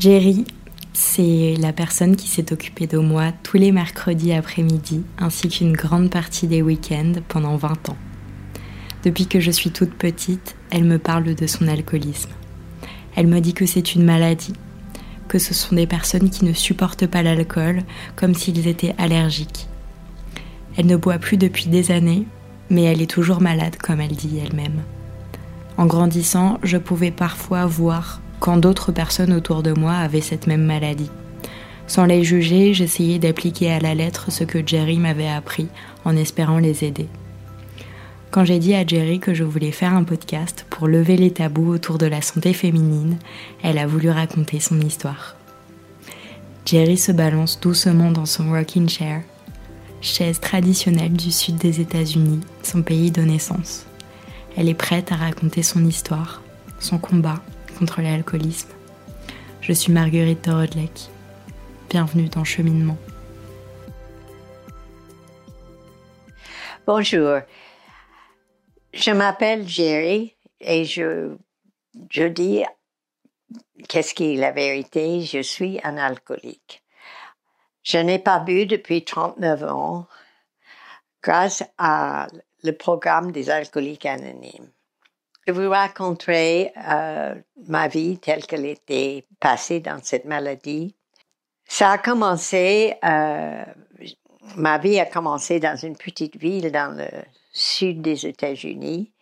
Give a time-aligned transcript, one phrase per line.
[0.00, 0.46] Jerry,
[0.94, 6.08] c'est la personne qui s'est occupée de moi tous les mercredis après-midi ainsi qu'une grande
[6.08, 7.98] partie des week-ends pendant 20 ans.
[9.04, 12.30] Depuis que je suis toute petite, elle me parle de son alcoolisme.
[13.14, 14.54] Elle me dit que c'est une maladie,
[15.28, 17.82] que ce sont des personnes qui ne supportent pas l'alcool
[18.16, 19.68] comme s'ils étaient allergiques.
[20.78, 22.26] Elle ne boit plus depuis des années,
[22.70, 24.80] mais elle est toujours malade comme elle dit elle-même.
[25.76, 30.64] En grandissant, je pouvais parfois voir quand d'autres personnes autour de moi avaient cette même
[30.64, 31.10] maladie.
[31.86, 35.68] Sans les juger, j'essayais d'appliquer à la lettre ce que Jerry m'avait appris
[36.04, 37.08] en espérant les aider.
[38.30, 41.68] Quand j'ai dit à Jerry que je voulais faire un podcast pour lever les tabous
[41.68, 43.18] autour de la santé féminine,
[43.62, 45.34] elle a voulu raconter son histoire.
[46.64, 49.22] Jerry se balance doucement dans son rocking chair,
[50.00, 53.86] chaise traditionnelle du sud des États-Unis, son pays de naissance.
[54.56, 56.40] Elle est prête à raconter son histoire,
[56.78, 57.42] son combat
[57.80, 58.68] contre l'alcoolisme.
[59.62, 61.08] Je suis Marguerite Torodlek.
[61.88, 62.98] Bienvenue dans Cheminement.
[66.86, 67.38] Bonjour.
[68.92, 71.34] Je m'appelle Jerry et je,
[72.10, 72.64] je dis
[73.88, 75.22] qu'est-ce qui est la vérité.
[75.22, 76.84] Je suis un alcoolique.
[77.82, 80.06] Je n'ai pas bu depuis 39 ans
[81.22, 82.26] grâce à
[82.62, 84.70] le programme des alcooliques anonymes.
[85.46, 87.34] Je vous raconterai euh,
[87.66, 90.94] ma vie telle qu'elle était passée dans cette maladie.
[91.64, 93.64] Ça a commencé, euh,
[94.56, 97.08] ma vie a commencé dans une petite ville dans le
[97.52, 99.12] sud des États-Unis,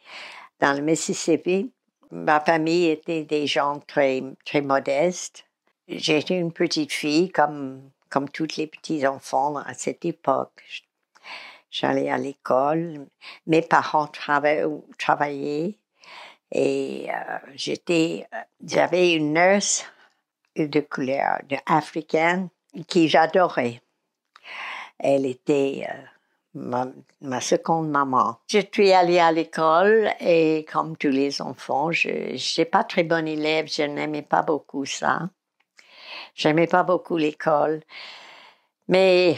[0.60, 1.72] dans le Mississippi.
[2.10, 5.44] Ma famille était des gens très, très modestes.
[5.86, 10.64] J'étais une petite fille comme, comme tous les petits enfants à cette époque.
[11.70, 13.06] J'allais à l'école.
[13.46, 15.78] Mes parents travaillaient
[16.50, 18.26] et euh, j'étais,
[18.64, 19.84] j'avais une nurse
[20.56, 22.48] de couleur africaine
[22.86, 23.82] qui j'adorais.
[24.98, 26.88] Elle était euh,
[27.20, 28.38] ma, seconde maman.
[28.48, 33.28] Je suis allée à l'école et comme tous les enfants, je n'étais pas très bonne
[33.28, 35.28] élève, je n'aimais pas beaucoup ça.
[36.34, 37.82] J'aimais pas beaucoup l'école,
[38.86, 39.36] mais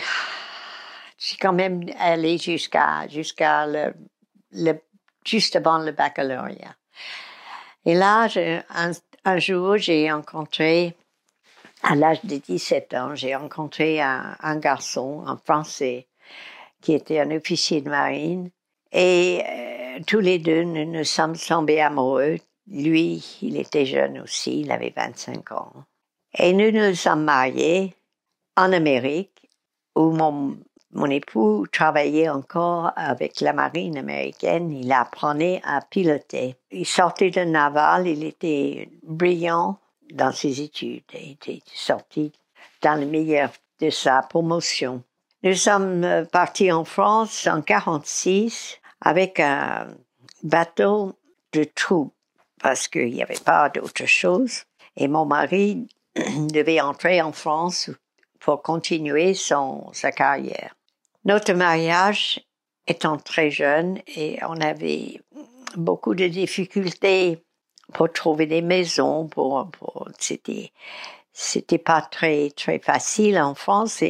[1.19, 4.81] j'ai quand même allé jusqu'à jusqu'à le,
[5.25, 6.76] juste avant le baccalauréat.
[7.87, 8.28] Et là,
[9.25, 10.94] un, jour, j'ai rencontré,
[11.83, 16.06] à l'âge de 17 ans, j'ai rencontré un, un, garçon, un Français,
[16.81, 18.50] qui était un officier de marine.
[18.93, 22.38] Et euh, tous les deux, nous nous sommes tombés amoureux.
[22.66, 25.72] Lui, il était jeune aussi, il avait 25 ans.
[26.38, 27.94] Et nous nous sommes mariés
[28.56, 29.49] en Amérique,
[29.97, 30.59] où mon
[30.92, 34.72] mon époux travaillait encore avec la marine américaine.
[34.72, 36.56] Il apprenait à piloter.
[36.72, 38.08] Il sortait de naval.
[38.08, 39.78] Il était brillant
[40.12, 41.04] dans ses études.
[41.14, 42.32] Il était sorti
[42.82, 45.02] dans le meilleur de sa promotion.
[45.44, 49.86] Nous sommes partis en France en 46 avec un
[50.42, 51.14] bateau
[51.52, 52.12] de troupes
[52.60, 54.64] parce qu'il n'y avait pas d'autre chose.
[54.96, 55.86] Et mon mari
[56.16, 57.90] devait entrer en France
[58.40, 60.74] pour continuer son, sa carrière.
[61.25, 62.41] Notre mariage
[62.86, 65.20] étant très jeune et on avait
[65.76, 67.42] beaucoup de difficultés
[67.92, 70.72] pour trouver des maisons, pour, pour c'était
[71.32, 74.03] c'était pas très très facile en France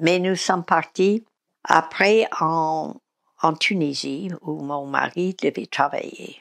[0.00, 1.24] mais nous sommes partis
[1.64, 2.94] après en
[3.42, 6.40] en Tunisie où mon mari devait travailler.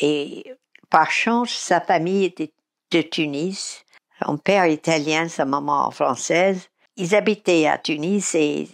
[0.00, 0.44] Et
[0.90, 2.52] par chance sa famille était
[2.92, 3.84] de Tunis.
[4.24, 6.68] Son père italien sa maman française.
[6.96, 8.68] Ils habitaient à Tunis et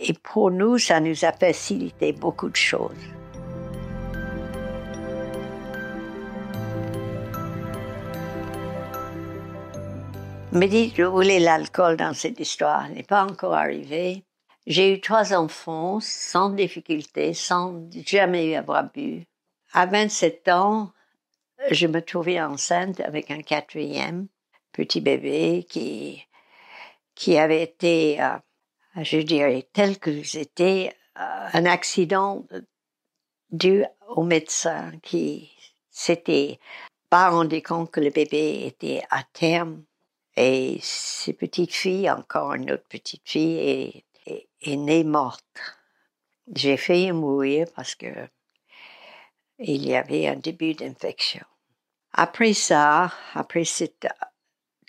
[0.00, 2.90] et pour nous, ça nous a facilité beaucoup de choses.
[10.52, 14.24] Me dites, je voulais l'alcool dans cette histoire, n'est pas encore arrivé.
[14.66, 19.26] J'ai eu trois enfants sans difficulté, sans jamais avoir bu.
[19.72, 20.90] À 27 ans,
[21.70, 24.26] je me trouvais enceinte avec un quatrième
[24.72, 26.26] petit bébé qui,
[27.14, 28.36] qui avait été euh,
[29.02, 32.46] je dirais, tel que c'était euh, un accident
[33.50, 35.50] dû au médecin qui
[35.90, 36.58] s'était
[37.08, 39.84] pas rendu compte que le bébé était à terme.
[40.36, 45.44] Et ces petites filles, encore une autre petite fille, est, est, née morte.
[46.54, 48.28] J'ai failli mourir parce que
[49.58, 51.44] il y avait un début d'infection.
[52.12, 54.06] Après ça, après cette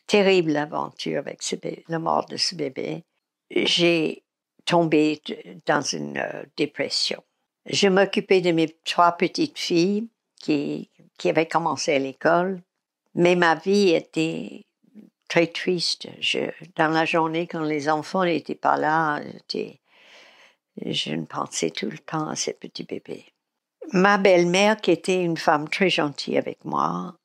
[0.07, 1.55] terrible aventure avec ce
[1.87, 3.03] la mort de ce bébé,
[3.51, 4.23] j'ai
[4.65, 5.21] tombé
[5.65, 7.23] dans une euh, dépression.
[7.65, 10.07] Je m'occupais de mes trois petites filles
[10.39, 10.89] qui,
[11.25, 12.61] avaient commencé à l'école,
[13.13, 14.65] mais ma vie était
[15.29, 16.07] très triste.
[16.75, 19.21] Dans la journée, quand les enfants n'étaient pas là,
[20.83, 23.25] je ne pensais tout le temps à ce petit bébé.
[23.93, 27.15] Ma belle-mère, qui était une femme très gentille avec moi,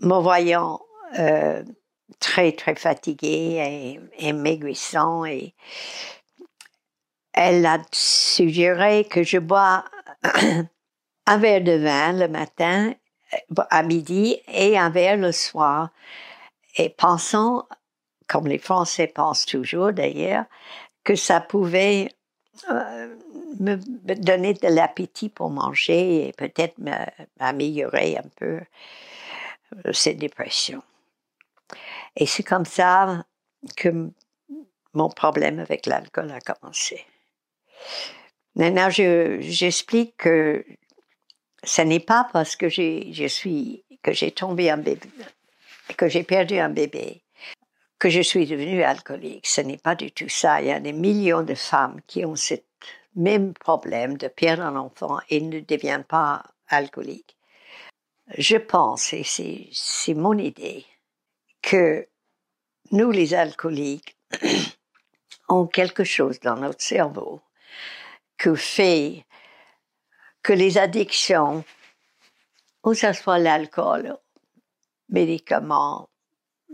[0.00, 0.80] me voyant
[1.18, 1.62] euh,
[2.20, 5.54] très très fatiguée et, et et
[7.36, 9.84] elle a suggéré que je bois
[11.26, 12.94] un verre de vin le matin,
[13.70, 15.90] à midi, et un verre le soir,
[16.76, 17.68] et pensant,
[18.26, 20.46] comme les Français pensent toujours d'ailleurs,
[21.04, 22.08] que ça pouvait
[22.70, 23.14] euh,
[23.60, 23.76] me
[24.14, 26.76] donner de l'appétit pour manger et peut-être
[27.38, 28.60] m'améliorer un peu
[29.84, 30.82] euh, cette dépression.
[32.16, 33.24] Et c'est comme ça
[33.76, 34.10] que
[34.94, 37.04] mon problème avec l'alcool a commencé.
[38.54, 40.64] Maintenant, j'explique que
[41.62, 45.08] ce n'est pas parce que je suis que j'ai tombé un bébé,
[45.96, 47.22] que j'ai perdu un bébé,
[47.98, 49.46] que je suis devenue alcoolique.
[49.46, 50.60] Ce n'est pas du tout ça.
[50.60, 52.54] Il y a des millions de femmes qui ont ce
[53.16, 57.36] même problème de perdre un enfant et ne deviennent pas alcooliques.
[58.38, 60.84] Je pense, et c'est mon idée,
[61.66, 62.06] que
[62.92, 64.16] nous, les alcooliques,
[65.48, 67.40] ont quelque chose dans notre cerveau
[68.38, 69.24] que fait
[70.42, 71.64] que les addictions,
[72.84, 74.16] ou ce soit l'alcool,
[75.08, 76.08] médicaments,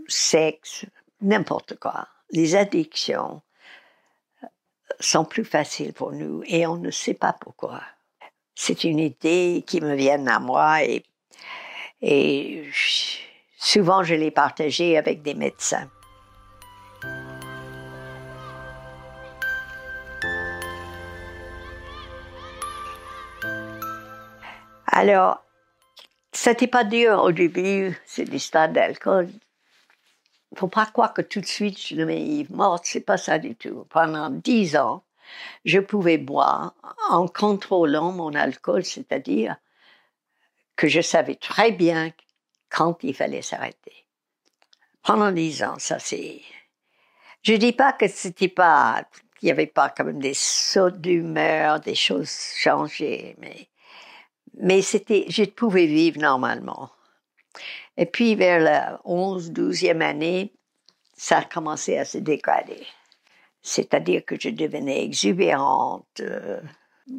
[0.08, 0.84] sexe,
[1.22, 3.40] n'importe quoi, les addictions
[5.00, 7.82] sont plus faciles pour nous et on ne sait pas pourquoi.
[8.54, 11.02] C'est une idée qui me vient à moi et,
[12.02, 12.68] et
[13.62, 15.88] souvent je l'ai partagée avec des médecins.
[24.86, 25.42] Alors,
[26.32, 29.28] c'était pas dur au début, c'est l'histoire d'alcool.
[30.56, 33.86] Faut pas croire que tout de suite je devenais morte, c'est pas ça du tout.
[33.88, 35.02] Pendant dix ans,
[35.64, 36.74] je pouvais boire
[37.10, 39.56] en contrôlant mon alcool, c'est-à-dire
[40.76, 42.10] que je savais très bien
[42.72, 44.06] quand il fallait s'arrêter.
[45.02, 46.40] Pendant dix ans, ça c'est.
[47.42, 49.04] Je dis pas que c'était pas,
[49.38, 53.68] qu'il y avait pas quand même des sauts d'humeur, des choses changées, mais
[54.54, 56.90] mais c'était, je pouvais vivre normalement.
[57.96, 60.52] Et puis vers la 11, 12e année,
[61.16, 62.86] ça a commencé à se dégrader.
[63.62, 66.60] C'est-à-dire que je devenais exubérante, euh,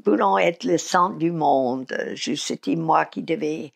[0.05, 1.93] voulant être le centre du monde.
[2.15, 3.73] C'était moi qui devais,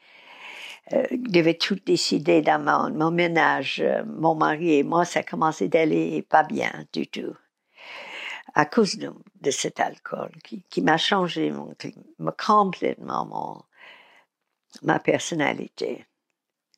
[0.94, 3.84] euh, devais tout décider dans mon, mon ménage.
[4.06, 7.36] Mon mari et moi, ça commençait d'aller pas bien du tout
[8.57, 11.75] à cause de, cet alcool qui, m'a changé mon,
[12.44, 13.62] complètement mon,
[14.81, 16.06] ma personnalité.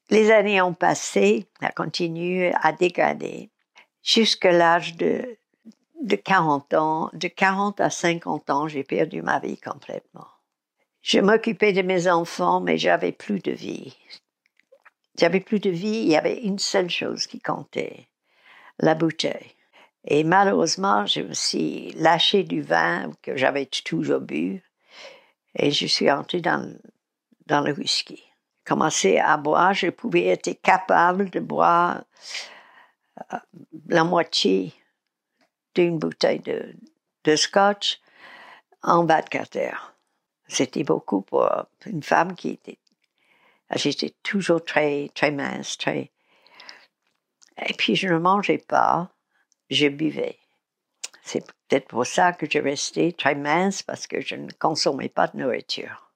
[0.09, 3.49] Les années ont passé, a continué à dégrader
[4.03, 5.37] jusqu'à l'âge de,
[6.01, 7.09] de 40 ans.
[7.13, 10.27] De 40 à 50 ans, j'ai perdu ma vie complètement.
[11.01, 13.97] Je m'occupais de mes enfants, mais j'avais plus de vie.
[15.17, 18.07] J'avais plus de vie, il y avait une seule chose qui comptait,
[18.79, 19.55] la bouteille.
[20.05, 24.63] Et malheureusement, me suis lâché du vin que j'avais toujours bu
[25.55, 26.73] et je suis entré dans,
[27.47, 28.23] dans le whisky.
[28.65, 32.03] Commencé à boire, je pouvais être capable de boire
[33.33, 33.37] euh,
[33.87, 34.73] la moitié
[35.75, 36.75] d'une bouteille de,
[37.23, 37.99] de scotch
[38.83, 39.93] en 24 heures.
[40.49, 41.49] C'était beaucoup pour
[41.85, 42.79] une femme qui était.
[43.75, 46.11] J'étais toujours très, très mince, très.
[47.65, 49.09] Et puis je ne mangeais pas
[49.69, 50.37] je buvais.
[51.23, 55.27] C'est peut-être pour ça que je restais très mince parce que je ne consommais pas
[55.27, 56.11] de nourriture.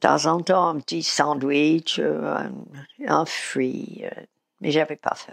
[0.00, 2.52] De temps en temps, un petit sandwich, un,
[3.06, 4.22] un fruit, euh,
[4.60, 5.32] mais j'avais pas faim.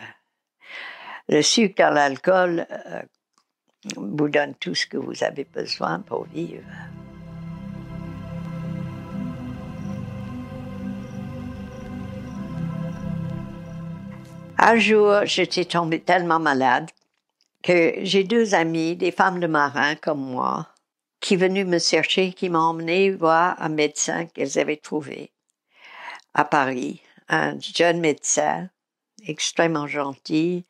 [1.30, 3.02] Le sucre dans l'alcool euh,
[3.96, 6.64] vous donne tout ce que vous avez besoin pour vivre.
[14.60, 16.90] Un jour, j'étais tombée tellement malade
[17.62, 20.68] que j'ai deux amies, des femmes de marins comme moi,
[21.20, 25.32] qui venaient me chercher, qui m'ont emmené voir un médecin qu'elles avaient trouvé
[26.34, 28.70] à Paris, un jeune médecin
[29.28, 30.66] extrêmement gentil.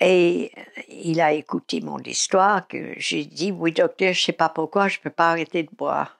[0.00, 0.52] Et
[0.88, 4.98] il a écouté mon histoire que j'ai dit, oui docteur, je sais pas pourquoi, je
[4.98, 6.18] peux pas arrêter de boire.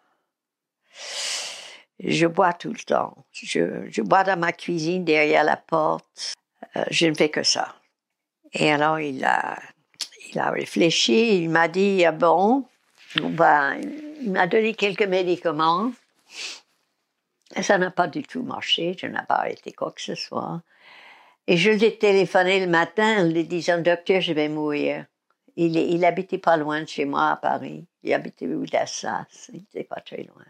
[2.01, 3.25] Je bois tout le temps.
[3.33, 6.37] Je, bois dans ma cuisine derrière la porte.
[6.77, 7.75] Euh, je ne fais que ça.
[8.53, 9.59] Et alors il a,
[10.31, 11.43] il a réfléchi.
[11.43, 12.65] Il m'a dit ah bon,
[13.17, 13.81] ben,
[14.23, 15.93] il m'a donné quelques médicaments.
[17.57, 18.97] Et ça n'a pas du tout marché.
[18.99, 20.63] Je n'ai pas arrêté quoi que ce soit.
[21.47, 25.07] Et je lui ai téléphoné le matin en lui disant, docteur, je vais mourir.
[25.57, 27.87] Il, il habitait pas loin de chez moi à Paris.
[28.03, 29.49] Il habitait rue d'Assas.
[29.53, 30.45] Il n'était pas très loin.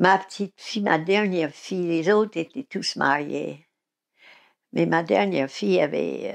[0.00, 3.68] Ma petite fille, ma dernière fille, les autres étaient tous mariés.
[4.72, 6.34] Mais ma dernière fille avait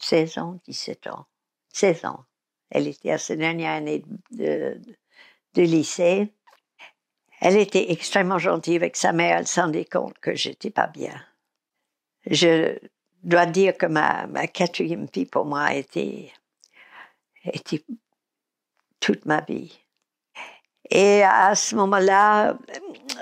[0.00, 1.24] 16 euh, ans, 17 ans.
[1.72, 2.26] 16 ans.
[2.68, 4.78] Elle était à sa dernière année de,
[5.56, 6.34] lycée.
[7.40, 9.38] Elle était extrêmement gentille avec sa mère.
[9.38, 11.18] Elle s'en rendait compte que j'étais pas bien.
[12.26, 12.78] Je
[13.22, 16.34] dois dire que ma, quatrième fille pour moi été,
[17.46, 17.82] était
[19.00, 19.83] toute ma vie.
[20.90, 22.56] Et à ce moment-là,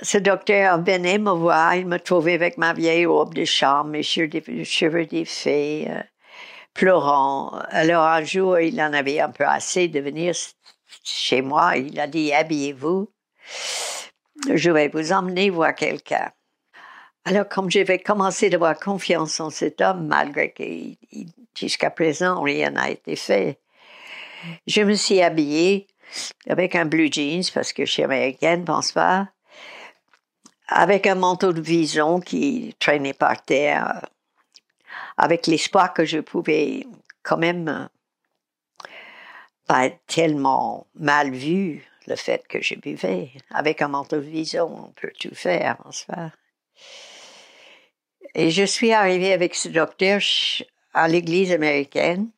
[0.02, 4.02] ce docteur venait me voir, il me trouvait avec ma vieille robe de chambre, mes
[4.02, 6.02] cheveux défaits, euh,
[6.74, 7.52] pleurant.
[7.70, 10.34] Alors un jour, il en avait un peu assez de venir
[11.04, 11.76] chez moi.
[11.76, 13.08] Il a dit, habillez-vous.
[14.52, 16.32] Je vais vous emmener voir quelqu'un.
[17.24, 20.64] Alors, comme j'avais commencé à avoir confiance en cet homme, malgré que
[21.54, 23.60] jusqu'à présent rien n'a été fait,
[24.66, 25.86] je me suis habillée
[26.48, 29.28] avec un blue jeans parce que je suis américaine, pense pas,
[30.68, 34.06] avec un manteau de vison qui traînait par terre,
[35.16, 36.86] avec l'espoir que je pouvais
[37.22, 37.88] quand même
[39.66, 43.30] pas être tellement mal vu le fait que je buvais.
[43.50, 46.32] Avec un manteau de vison, on peut tout faire, pense pas.
[48.34, 50.20] Et je suis arrivée avec ce docteur
[50.94, 52.30] à l'église américaine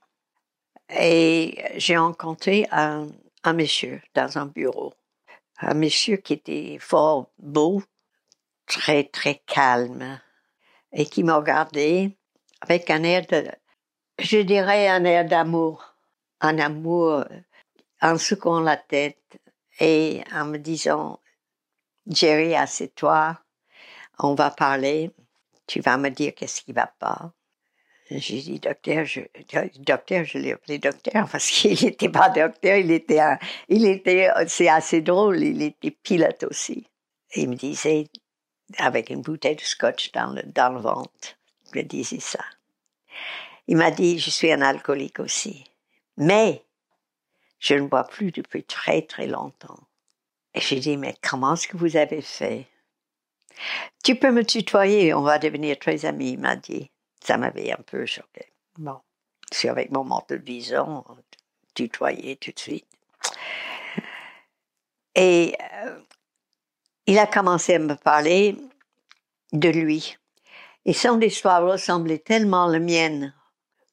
[0.91, 3.09] et j'ai rencontré un,
[3.45, 4.93] un monsieur dans un bureau.
[5.59, 7.83] Un monsieur qui était fort beau,
[8.67, 10.21] très, très calme
[10.93, 12.19] et qui m'a regardé
[12.61, 13.47] avec un air de,
[14.19, 15.95] je dirais un air d'amour,
[16.41, 17.25] un amour
[18.03, 19.39] en secouant la tête
[19.79, 21.21] et en me disant,
[22.07, 23.39] Jerry, assieds-toi,
[24.19, 25.15] on va parler
[25.67, 27.33] tu vas me dire qu'est-ce qui va pas.
[28.11, 29.21] J'ai dit, docteur, je,
[29.79, 33.21] docteur, je l'ai appelé docteur parce qu'il n'était pas docteur, il était,
[33.69, 36.87] il était, c'est assez drôle, il était pilote aussi.
[37.35, 38.07] Il me disait,
[38.79, 41.37] avec une bouteille de scotch dans le, dans le ventre,
[41.73, 42.45] il me disait ça.
[43.67, 45.65] Il m'a dit, je suis un alcoolique aussi.
[46.19, 46.63] Mais,
[47.59, 49.81] je ne bois plus depuis très très longtemps.
[50.53, 52.67] Et j'ai dit, mais comment est-ce que vous avez fait?
[54.05, 56.91] Tu peux me tutoyer, on va devenir très amis, il m'a dit.
[57.25, 58.53] Ça m'avait un peu choqué.
[58.77, 59.01] Bon,
[59.51, 61.05] c'est avec mon manteau de vison,
[61.75, 62.87] tutoyer tout de suite.
[65.15, 65.99] Et euh,
[67.07, 68.57] il a commencé à me parler
[69.53, 70.17] de lui.
[70.85, 73.35] Et son histoire ressemblait tellement à la mienne,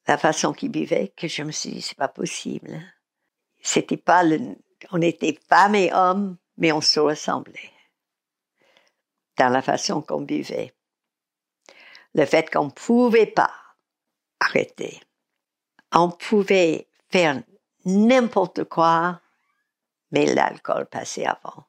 [0.08, 2.82] la façon qu'il vivait, que je me suis dit, c'est pas possible.
[3.62, 4.58] C'était pas le,
[4.92, 7.72] on était femme et homme, mais on se ressemblait
[9.38, 10.74] dans la façon qu'on vivait.
[12.14, 13.52] Le fait qu'on ne pouvait pas
[14.40, 15.02] arrêter.
[15.94, 17.42] On pouvait faire
[17.86, 19.22] n'importe quoi,
[20.12, 21.66] mais l'alcool passait avant.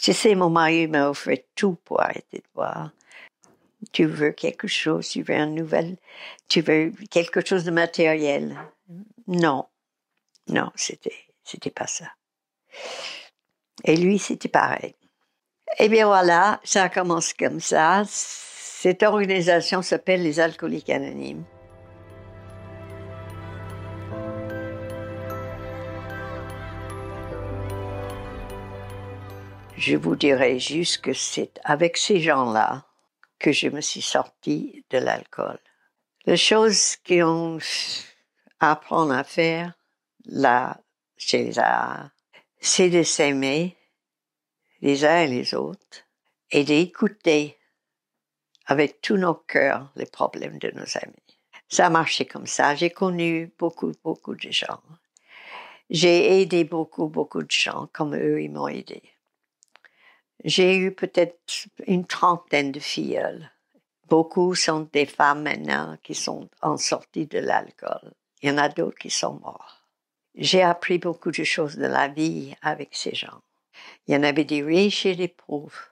[0.00, 2.90] Je sais, mon mari m'a offert tout pour arrêter de boire.
[3.92, 5.96] Tu veux quelque chose, tu veux une nouvelle,
[6.48, 8.56] tu veux quelque chose de matériel?
[9.26, 9.66] Non,
[10.48, 12.06] non, c'était, c'était pas ça.
[13.84, 14.94] Et lui, c'était pareil.
[15.78, 18.04] Eh bien voilà, ça commence comme ça.
[18.82, 21.44] Cette organisation s'appelle les Alcooliques Anonymes.
[29.76, 32.84] Je vous dirais juste que c'est avec ces gens-là
[33.38, 35.60] que je me suis sortie de l'alcool.
[36.26, 37.60] La chose qu'on
[38.58, 39.74] apprend à faire
[40.24, 40.80] là,
[41.16, 41.60] chez les
[42.58, 43.76] c'est de s'aimer,
[44.80, 46.00] les uns et les autres
[46.50, 47.60] et d'écouter
[48.66, 51.38] avec tout nos cœurs les problèmes de nos amis.
[51.68, 52.74] Ça a marché comme ça.
[52.74, 54.82] J'ai connu beaucoup, beaucoup de gens.
[55.90, 59.02] J'ai aidé beaucoup, beaucoup de gens comme eux, ils m'ont aidé.
[60.44, 63.48] J'ai eu peut-être une trentaine de filles.
[64.08, 68.12] Beaucoup sont des femmes maintenant qui sont en sortie de l'alcool.
[68.42, 69.86] Il y en a d'autres qui sont morts.
[70.34, 73.40] J'ai appris beaucoup de choses de la vie avec ces gens.
[74.06, 75.91] Il y en avait des riches et des pauvres.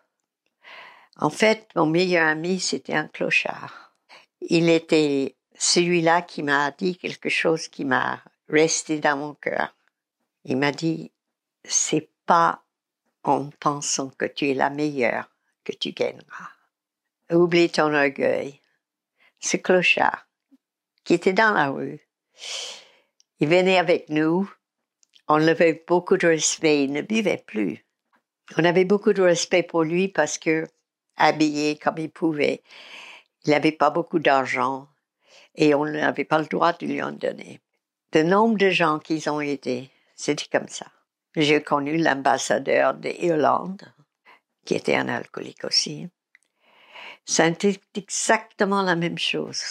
[1.21, 3.95] En fait, mon meilleur ami, c'était un clochard.
[4.41, 9.77] Il était celui-là qui m'a dit quelque chose qui m'a resté dans mon cœur.
[10.45, 11.13] Il m'a dit,
[11.63, 12.65] c'est pas
[13.23, 15.31] en pensant que tu es la meilleure
[15.63, 16.49] que tu gagneras.
[17.31, 18.59] Oublie ton orgueil.
[19.41, 20.27] Ce clochard,
[21.05, 22.01] qui était dans la rue,
[23.41, 24.51] il venait avec nous,
[25.29, 27.85] on avait beaucoup de respect, il ne buvait plus.
[28.57, 30.67] On avait beaucoup de respect pour lui parce que,
[31.21, 32.63] habillé comme il pouvait,
[33.45, 34.89] Il n'avait pas beaucoup d'argent
[35.55, 37.61] et on n'avait pas le droit de lui en donner.
[38.13, 40.87] Le nombre de gens qu'ils ont aidés, c'était comme ça.
[41.37, 43.83] J'ai connu l'ambassadeur d'Irlande,
[44.65, 46.09] qui était un alcoolique aussi.
[47.25, 49.63] C'était exactement la même chose.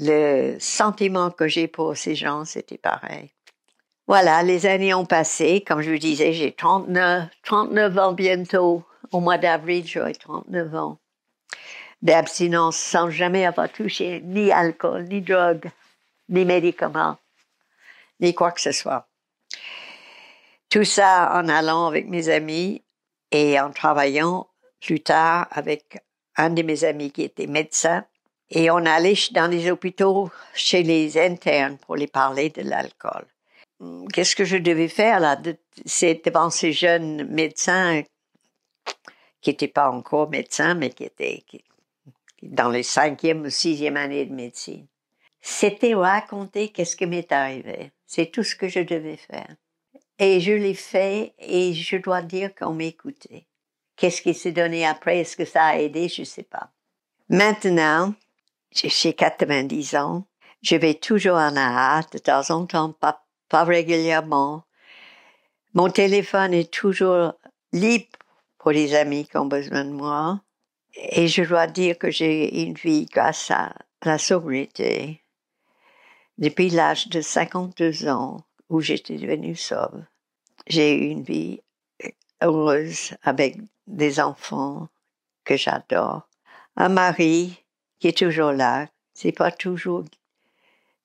[0.00, 3.32] Le sentiment que j'ai pour ces gens, c'était pareil.
[4.08, 5.62] Voilà, les années ont passé.
[5.66, 8.84] Comme je vous disais, j'ai 39, 39 ans bientôt.
[9.12, 10.98] Au mois d'avril, j'aurai 39 ans
[12.02, 15.70] d'abstinence sans jamais avoir touché ni alcool, ni drogue,
[16.28, 17.16] ni médicaments,
[18.20, 19.08] ni quoi que ce soit.
[20.70, 22.82] Tout ça en allant avec mes amis
[23.30, 24.46] et en travaillant
[24.80, 25.98] plus tard avec
[26.36, 28.04] un de mes amis qui était médecin.
[28.50, 33.26] Et on allait dans les hôpitaux chez les internes pour les parler de l'alcool.
[34.12, 35.38] Qu'est-ce que je devais faire là?
[35.84, 38.02] C'est devant ces jeunes médecins
[39.40, 41.44] qui n'étaient pas encore médecins, mais qui étaient
[42.42, 44.86] dans les cinquième ou sixième années de médecine.
[45.40, 47.92] C'était raconter qu'est-ce qui m'est arrivé.
[48.06, 49.54] C'est tout ce que je devais faire.
[50.18, 53.46] Et je l'ai fait et je dois dire qu'on m'écoutait.
[53.96, 55.18] Qu'est-ce qui s'est donné après?
[55.18, 56.08] Est-ce que ça a aidé?
[56.08, 56.70] Je sais pas.
[57.28, 58.14] Maintenant,
[58.72, 60.24] j'ai 90 ans.
[60.62, 64.64] Je vais toujours en hâte, de temps en temps, pas, pas régulièrement.
[65.74, 67.34] Mon téléphone est toujours
[67.72, 68.17] libre
[68.58, 70.42] pour les amis qui ont besoin de moi.
[70.94, 73.74] Et je dois dire que j'ai une vie grâce à
[74.04, 75.22] la sobriété.
[76.38, 80.04] Depuis l'âge de 52 ans où j'étais devenue sobre,
[80.66, 81.60] j'ai une vie
[82.42, 84.88] heureuse avec des enfants
[85.44, 86.28] que j'adore,
[86.76, 87.64] un mari
[87.98, 88.88] qui est toujours là.
[89.14, 90.04] C'est pas toujours,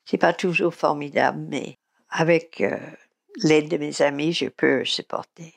[0.06, 1.80] c'est pas toujours formidable, mais
[2.10, 2.78] avec euh,
[3.38, 5.54] l'aide de mes amis, je peux supporter.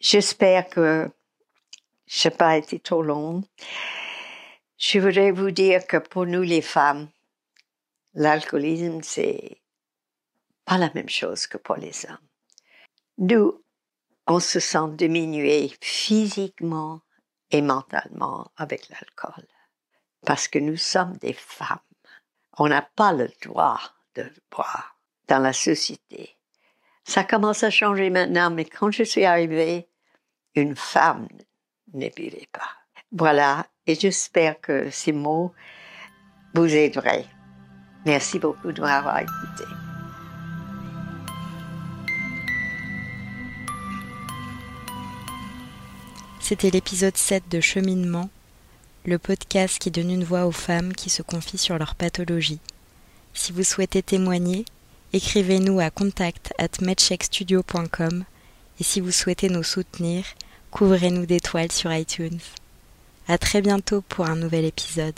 [0.00, 1.10] J'espère que
[2.06, 3.42] je n'ai pas été trop long.
[4.76, 7.08] Je voudrais vous dire que pour nous les femmes,
[8.14, 9.58] l'alcoolisme, c'est
[10.64, 12.18] pas la même chose que pour les hommes.
[13.18, 13.62] Nous,
[14.26, 17.00] on se sent diminué physiquement
[17.50, 19.46] et mentalement avec l'alcool.
[20.26, 21.78] Parce que nous sommes des femmes.
[22.56, 23.80] On n'a pas le droit
[24.14, 24.96] de boire
[25.28, 26.36] dans la société.
[27.04, 29.88] Ça commence à changer maintenant, mais quand je suis arrivée,
[30.54, 31.28] une femme
[31.94, 32.68] ne buvez pas.
[33.12, 35.52] Voilà, et j'espère que ces mots
[36.54, 37.26] vous aideraient.
[38.04, 39.64] Merci beaucoup de m'avoir écouté.
[46.40, 48.28] C'était l'épisode 7 de Cheminement,
[49.06, 52.60] le podcast qui donne une voix aux femmes qui se confient sur leur pathologie.
[53.32, 54.66] Si vous souhaitez témoigner,
[55.14, 56.68] écrivez-nous à contact at
[58.80, 60.24] et si vous souhaitez nous soutenir,
[60.74, 62.40] couvrez-nous d'étoiles sur iTunes.
[63.28, 65.14] À très bientôt pour un nouvel épisode.